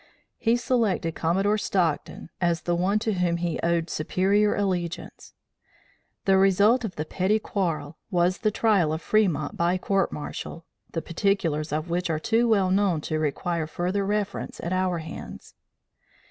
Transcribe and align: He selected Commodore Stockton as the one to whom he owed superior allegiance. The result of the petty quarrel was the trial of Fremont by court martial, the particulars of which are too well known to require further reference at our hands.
He 0.39 0.55
selected 0.57 1.13
Commodore 1.13 1.59
Stockton 1.59 2.31
as 2.41 2.63
the 2.63 2.73
one 2.73 2.97
to 2.97 3.13
whom 3.13 3.37
he 3.37 3.59
owed 3.59 3.87
superior 3.87 4.55
allegiance. 4.55 5.35
The 6.25 6.39
result 6.39 6.83
of 6.83 6.95
the 6.95 7.05
petty 7.05 7.37
quarrel 7.37 7.99
was 8.09 8.39
the 8.39 8.49
trial 8.49 8.93
of 8.93 9.03
Fremont 9.03 9.55
by 9.57 9.77
court 9.77 10.11
martial, 10.11 10.65
the 10.91 11.03
particulars 11.03 11.71
of 11.71 11.91
which 11.91 12.09
are 12.09 12.17
too 12.17 12.47
well 12.47 12.71
known 12.71 13.01
to 13.01 13.19
require 13.19 13.67
further 13.67 14.03
reference 14.03 14.59
at 14.61 14.73
our 14.73 14.97
hands. 14.97 15.53